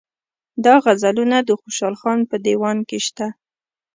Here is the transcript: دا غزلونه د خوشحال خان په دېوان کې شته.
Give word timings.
دا 0.65 0.73
غزلونه 0.83 1.37
د 1.41 1.49
خوشحال 1.61 1.95
خان 2.01 2.19
په 2.29 2.35
دېوان 2.45 2.77
کې 2.89 2.99
شته. 3.05 3.27